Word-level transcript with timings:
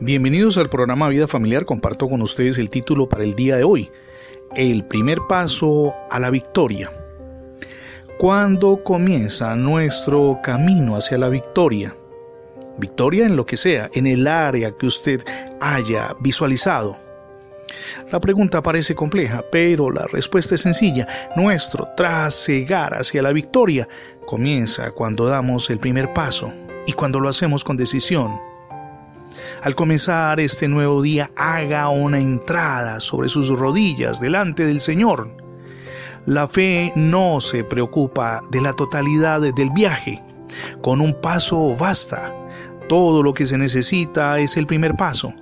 Bienvenidos 0.00 0.58
al 0.58 0.68
programa 0.68 1.08
Vida 1.08 1.26
Familiar. 1.26 1.64
Comparto 1.64 2.08
con 2.08 2.22
ustedes 2.22 2.58
el 2.58 2.70
título 2.70 3.08
para 3.08 3.24
el 3.24 3.34
día 3.34 3.56
de 3.56 3.64
hoy. 3.64 3.90
El 4.54 4.84
primer 4.84 5.18
paso 5.28 5.94
a 6.10 6.18
la 6.20 6.30
victoria. 6.30 6.92
¿Cuándo 8.18 8.82
comienza 8.84 9.56
nuestro 9.56 10.38
camino 10.42 10.96
hacia 10.96 11.18
la 11.18 11.28
victoria? 11.28 11.96
Victoria 12.78 13.26
en 13.26 13.36
lo 13.36 13.46
que 13.46 13.56
sea, 13.56 13.90
en 13.94 14.06
el 14.06 14.26
área 14.26 14.72
que 14.76 14.86
usted 14.86 15.22
haya 15.60 16.14
visualizado. 16.20 16.96
La 18.10 18.20
pregunta 18.20 18.62
parece 18.62 18.94
compleja, 18.94 19.44
pero 19.50 19.90
la 19.90 20.06
respuesta 20.06 20.54
es 20.54 20.60
sencilla. 20.60 21.06
Nuestro 21.34 21.88
trasegar 21.96 22.94
hacia 22.94 23.22
la 23.22 23.32
victoria 23.32 23.88
comienza 24.26 24.90
cuando 24.92 25.26
damos 25.26 25.70
el 25.70 25.78
primer 25.78 26.12
paso 26.12 26.52
y 26.86 26.92
cuando 26.92 27.20
lo 27.20 27.28
hacemos 27.28 27.64
con 27.64 27.76
decisión. 27.76 28.51
Al 29.62 29.74
comenzar 29.74 30.40
este 30.40 30.68
nuevo 30.68 31.02
día, 31.02 31.30
haga 31.36 31.88
una 31.88 32.18
entrada 32.18 33.00
sobre 33.00 33.28
sus 33.28 33.48
rodillas 33.48 34.20
delante 34.20 34.66
del 34.66 34.80
Señor. 34.80 35.36
La 36.26 36.46
fe 36.48 36.92
no 36.94 37.40
se 37.40 37.64
preocupa 37.64 38.42
de 38.50 38.60
la 38.60 38.72
totalidad 38.72 39.40
del 39.40 39.70
viaje. 39.70 40.22
Con 40.80 41.00
un 41.00 41.20
paso 41.20 41.74
basta. 41.74 42.34
Todo 42.88 43.22
lo 43.22 43.34
que 43.34 43.46
se 43.46 43.58
necesita 43.58 44.38
es 44.38 44.56
el 44.56 44.66
primer 44.66 44.94
paso. 44.96 45.32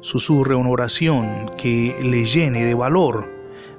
Susurre 0.00 0.54
una 0.54 0.70
oración 0.70 1.50
que 1.56 1.94
le 2.02 2.24
llene 2.24 2.64
de 2.64 2.74
valor 2.74 3.32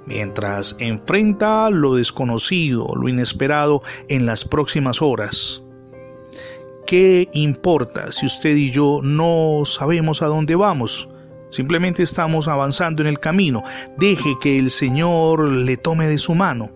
mientras 0.06 0.76
enfrenta 0.80 1.70
lo 1.70 1.96
desconocido, 1.96 2.88
lo 2.96 3.10
inesperado 3.10 3.82
en 4.10 4.26
las 4.26 4.46
próximas 4.46 5.02
horas. 5.02 5.63
¿Qué 6.94 7.28
importa 7.34 8.12
si 8.12 8.28
usted 8.28 8.56
y 8.56 8.70
yo 8.70 9.00
no 9.02 9.64
sabemos 9.66 10.22
a 10.22 10.28
dónde 10.28 10.54
vamos? 10.54 11.10
Simplemente 11.50 12.04
estamos 12.04 12.48
avanzando 12.48 13.02
en 13.02 13.08
el 13.08 13.20
camino. 13.20 13.64
Deje 13.98 14.36
que 14.40 14.60
el 14.60 14.70
Señor 14.70 15.50
le 15.50 15.76
tome 15.76 16.06
de 16.06 16.20
su 16.20 16.36
mano. 16.36 16.70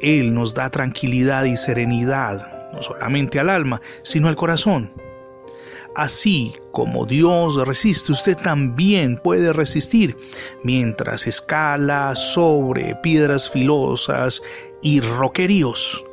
Él 0.00 0.32
nos 0.32 0.54
da 0.54 0.70
tranquilidad 0.70 1.42
y 1.42 1.56
serenidad, 1.56 2.70
no 2.72 2.82
solamente 2.82 3.40
al 3.40 3.50
alma, 3.50 3.80
sino 4.02 4.28
al 4.28 4.36
corazón. 4.36 4.92
Así 5.96 6.54
como 6.70 7.04
Dios 7.04 7.66
resiste, 7.66 8.12
usted 8.12 8.36
también 8.36 9.18
puede 9.18 9.52
resistir 9.52 10.16
mientras 10.62 11.26
escala 11.26 12.14
sobre 12.14 12.94
piedras 13.02 13.50
filosas 13.50 14.40
y 14.82 15.00
roqueríos 15.00 16.04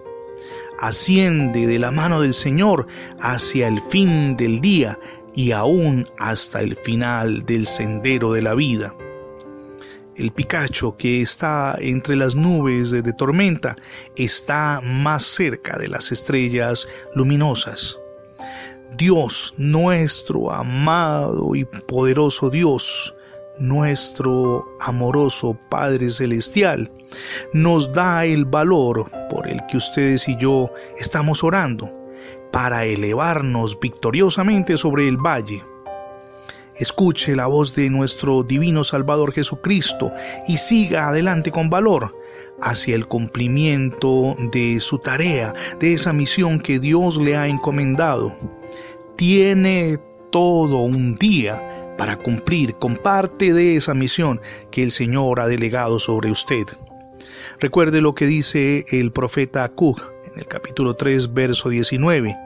asciende 0.81 1.67
de 1.67 1.79
la 1.79 1.91
mano 1.91 2.21
del 2.21 2.33
Señor 2.33 2.87
hacia 3.19 3.67
el 3.67 3.81
fin 3.81 4.35
del 4.37 4.61
día 4.61 4.97
y 5.35 5.51
aún 5.51 6.05
hasta 6.17 6.61
el 6.61 6.75
final 6.75 7.45
del 7.45 7.65
sendero 7.65 8.33
de 8.33 8.41
la 8.41 8.55
vida. 8.55 8.95
El 10.15 10.31
Picacho 10.31 10.97
que 10.97 11.21
está 11.21 11.77
entre 11.79 12.15
las 12.17 12.35
nubes 12.35 12.91
de, 12.91 13.01
tormenta 13.13 13.75
está 14.17 14.81
más 14.83 15.23
cerca 15.23 15.77
de 15.77 15.87
las 15.87 16.11
estrellas 16.11 16.87
luminosas. 17.15 17.97
Dios, 18.97 19.53
nuestro 19.57 20.51
amado 20.51 21.55
y 21.55 21.63
poderoso 21.63 22.49
Dios, 22.49 23.15
nuestro 23.59 24.77
amoroso 24.79 25.57
Padre 25.69 26.09
Celestial 26.09 26.91
nos 27.53 27.91
da 27.91 28.25
el 28.25 28.45
valor 28.45 29.09
por 29.29 29.47
el 29.47 29.65
que 29.67 29.77
ustedes 29.77 30.27
y 30.27 30.37
yo 30.37 30.71
estamos 30.97 31.43
orando 31.43 31.93
para 32.51 32.85
elevarnos 32.85 33.79
victoriosamente 33.79 34.77
sobre 34.77 35.07
el 35.07 35.17
valle. 35.17 35.63
Escuche 36.75 37.35
la 37.35 37.47
voz 37.47 37.75
de 37.75 37.89
nuestro 37.89 38.43
divino 38.43 38.83
Salvador 38.83 39.33
Jesucristo 39.33 40.13
y 40.47 40.57
siga 40.57 41.09
adelante 41.09 41.51
con 41.51 41.69
valor 41.69 42.15
hacia 42.61 42.95
el 42.95 43.05
cumplimiento 43.07 44.35
de 44.51 44.79
su 44.79 44.99
tarea, 44.99 45.53
de 45.79 45.93
esa 45.93 46.13
misión 46.13 46.59
que 46.59 46.79
Dios 46.79 47.17
le 47.17 47.35
ha 47.35 47.47
encomendado. 47.47 48.33
Tiene 49.17 49.97
todo 50.31 50.79
un 50.79 51.15
día 51.15 51.78
para 51.99 52.15
cumplir 52.15 52.75
con 52.75 52.95
parte 52.95 53.51
de 53.51 53.75
esa 53.75 53.93
misión 53.93 54.39
que 54.71 54.83
el 54.83 54.91
Señor 54.91 55.41
ha 55.41 55.47
delegado 55.47 55.99
sobre 55.99 56.31
usted. 56.31 56.65
Recuerde 57.59 57.99
lo 57.99 58.15
que 58.15 58.25
dice 58.25 58.85
el 58.91 59.11
profeta 59.11 59.65
Acug 59.65 60.01
en 60.31 60.39
el 60.39 60.47
capítulo 60.47 60.95
3, 60.95 61.33
verso 61.33 61.67
19. 61.67 62.37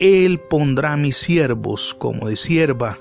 Él 0.00 0.40
pondrá 0.40 0.96
mis 0.96 1.18
siervos 1.18 1.94
como 1.94 2.28
de 2.28 2.36
sierva, 2.36 2.96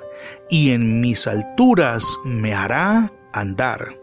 y 0.50 0.72
en 0.72 1.00
mis 1.00 1.26
alturas 1.26 2.06
me 2.26 2.54
hará 2.54 3.14
andar. 3.32 3.96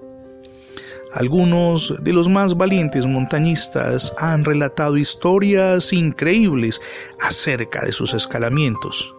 Algunos 1.13 1.95
de 2.03 2.15
los 2.15 2.31
más 2.31 2.57
valientes 2.57 3.05
montañistas 3.07 4.15
han 4.17 4.47
relatado 4.47 4.97
historias 4.97 5.93
increíbles 5.93 6.81
acerca 7.21 7.85
de 7.85 7.93
sus 7.93 8.15
escalamientos. 8.15 9.15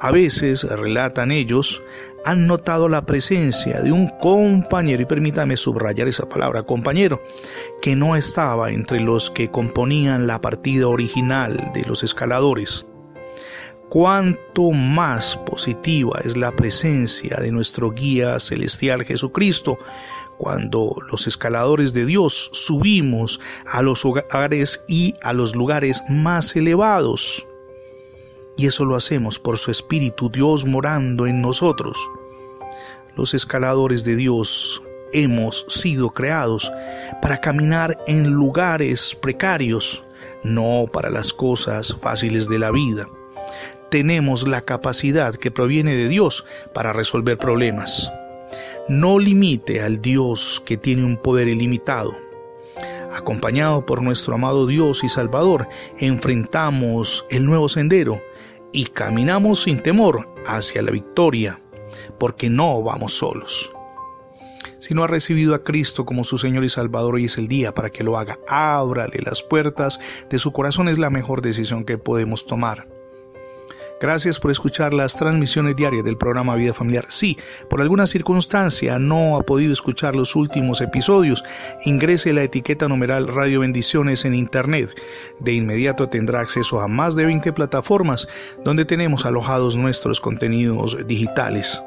A 0.00 0.12
veces, 0.12 0.64
relatan 0.64 1.30
ellos, 1.30 1.82
han 2.26 2.46
notado 2.46 2.88
la 2.88 3.06
presencia 3.06 3.80
de 3.80 3.92
un 3.92 4.08
compañero, 4.20 5.00
y 5.00 5.06
permítame 5.06 5.56
subrayar 5.56 6.08
esa 6.08 6.28
palabra, 6.28 6.64
compañero, 6.64 7.22
que 7.80 7.96
no 7.96 8.16
estaba 8.16 8.70
entre 8.70 9.00
los 9.00 9.30
que 9.30 9.48
componían 9.48 10.26
la 10.26 10.40
partida 10.40 10.88
original 10.88 11.70
de 11.72 11.82
los 11.84 12.02
escaladores. 12.02 12.84
Cuanto 13.88 14.72
más 14.72 15.36
positiva 15.46 16.20
es 16.24 16.36
la 16.36 16.50
presencia 16.54 17.36
de 17.36 17.52
nuestro 17.52 17.92
guía 17.92 18.40
celestial 18.40 19.04
Jesucristo, 19.04 19.78
cuando 20.36 20.96
los 21.10 21.26
escaladores 21.26 21.94
de 21.94 22.04
Dios 22.04 22.50
subimos 22.52 23.40
a 23.64 23.82
los 23.82 24.04
hogares 24.04 24.84
y 24.88 25.14
a 25.22 25.32
los 25.32 25.54
lugares 25.54 26.02
más 26.10 26.54
elevados. 26.56 27.46
Y 28.56 28.66
eso 28.66 28.84
lo 28.84 28.96
hacemos 28.96 29.38
por 29.38 29.58
su 29.58 29.70
Espíritu 29.70 30.30
Dios 30.30 30.64
morando 30.64 31.26
en 31.26 31.42
nosotros. 31.42 31.98
Los 33.16 33.34
escaladores 33.34 34.04
de 34.04 34.16
Dios 34.16 34.82
hemos 35.12 35.64
sido 35.68 36.10
creados 36.10 36.72
para 37.22 37.40
caminar 37.40 37.98
en 38.06 38.30
lugares 38.30 39.14
precarios, 39.14 40.04
no 40.42 40.86
para 40.92 41.10
las 41.10 41.32
cosas 41.32 41.94
fáciles 41.94 42.48
de 42.48 42.58
la 42.58 42.70
vida. 42.70 43.08
Tenemos 43.90 44.46
la 44.46 44.62
capacidad 44.62 45.34
que 45.34 45.50
proviene 45.50 45.94
de 45.94 46.08
Dios 46.08 46.44
para 46.74 46.92
resolver 46.92 47.38
problemas. 47.38 48.10
No 48.88 49.18
limite 49.18 49.82
al 49.82 50.00
Dios 50.00 50.62
que 50.64 50.76
tiene 50.76 51.04
un 51.04 51.16
poder 51.16 51.48
ilimitado. 51.48 52.12
Acompañado 53.14 53.86
por 53.86 54.02
nuestro 54.02 54.34
amado 54.34 54.66
Dios 54.66 55.04
y 55.04 55.08
Salvador, 55.08 55.68
enfrentamos 55.98 57.26
el 57.30 57.44
nuevo 57.46 57.68
sendero 57.68 58.20
y 58.72 58.86
caminamos 58.86 59.62
sin 59.62 59.82
temor 59.82 60.28
hacia 60.46 60.82
la 60.82 60.90
victoria, 60.90 61.60
porque 62.18 62.48
no 62.48 62.82
vamos 62.82 63.14
solos. 63.14 63.72
Si 64.78 64.94
no 64.94 65.04
ha 65.04 65.06
recibido 65.06 65.54
a 65.54 65.64
Cristo 65.64 66.04
como 66.04 66.24
su 66.24 66.38
Señor 66.38 66.64
y 66.64 66.68
Salvador, 66.68 67.14
hoy 67.14 67.24
es 67.24 67.38
el 67.38 67.48
día 67.48 67.74
para 67.74 67.90
que 67.90 68.04
lo 68.04 68.18
haga. 68.18 68.38
Ábrale 68.48 69.18
las 69.24 69.42
puertas 69.42 70.00
de 70.28 70.38
su 70.38 70.52
corazón, 70.52 70.88
es 70.88 70.98
la 70.98 71.10
mejor 71.10 71.42
decisión 71.42 71.84
que 71.84 71.98
podemos 71.98 72.46
tomar. 72.46 72.95
Gracias 73.98 74.38
por 74.38 74.50
escuchar 74.50 74.92
las 74.92 75.16
transmisiones 75.16 75.74
diarias 75.74 76.04
del 76.04 76.18
programa 76.18 76.54
Vida 76.54 76.74
Familiar. 76.74 77.06
Si 77.08 77.38
por 77.70 77.80
alguna 77.80 78.06
circunstancia 78.06 78.98
no 78.98 79.36
ha 79.36 79.40
podido 79.40 79.72
escuchar 79.72 80.14
los 80.14 80.36
últimos 80.36 80.82
episodios, 80.82 81.42
ingrese 81.86 82.34
la 82.34 82.42
etiqueta 82.42 82.88
numeral 82.88 83.26
Radio 83.28 83.60
Bendiciones 83.60 84.26
en 84.26 84.34
Internet. 84.34 84.90
De 85.40 85.54
inmediato 85.54 86.08
tendrá 86.10 86.40
acceso 86.40 86.80
a 86.80 86.88
más 86.88 87.16
de 87.16 87.24
20 87.24 87.52
plataformas 87.54 88.28
donde 88.64 88.84
tenemos 88.84 89.24
alojados 89.24 89.76
nuestros 89.76 90.20
contenidos 90.20 90.98
digitales. 91.06 91.80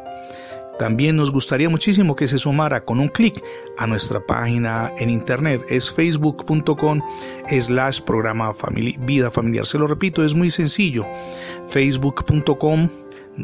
También 0.79 1.17
nos 1.17 1.29
gustaría 1.29 1.69
muchísimo 1.69 2.15
que 2.15 2.27
se 2.27 2.39
sumara 2.39 2.85
con 2.85 3.01
un 3.01 3.09
clic 3.09 3.43
a 3.77 3.85
nuestra 3.85 4.25
página 4.25 4.93
en 4.97 5.09
internet. 5.09 5.65
Es 5.67 5.91
facebook.com 5.91 7.01
slash 7.49 7.99
programa 7.99 8.53
vida 8.99 9.29
familiar. 9.29 9.65
Se 9.65 9.77
lo 9.77 9.87
repito, 9.87 10.23
es 10.23 10.33
muy 10.33 10.49
sencillo. 10.49 11.05
facebook.com 11.67 12.87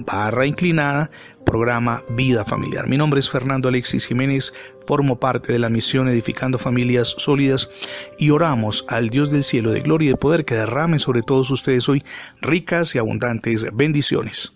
barra 0.05 0.45
inclinada 0.45 1.11
programa 1.45 2.03
Vida 2.09 2.43
Familiar. 2.43 2.87
Mi 2.87 2.97
nombre 2.97 3.19
es 3.19 3.29
Fernando 3.29 3.69
Alexis 3.69 4.05
Jiménez, 4.05 4.53
formo 4.87 5.19
parte 5.19 5.53
de 5.53 5.59
la 5.59 5.69
misión 5.69 6.07
Edificando 6.07 6.57
Familias 6.57 7.15
Sólidas 7.17 7.69
y 8.17 8.31
oramos 8.31 8.85
al 8.89 9.09
Dios 9.09 9.29
del 9.29 9.43
cielo 9.43 9.71
de 9.71 9.81
gloria 9.81 10.07
y 10.07 10.09
de 10.09 10.17
poder 10.17 10.45
que 10.45 10.55
derrame 10.55 10.99
sobre 10.99 11.21
todos 11.21 11.51
ustedes 11.51 11.87
hoy 11.87 12.03
ricas 12.41 12.95
y 12.95 12.97
abundantes 12.97 13.67
bendiciones. 13.73 14.54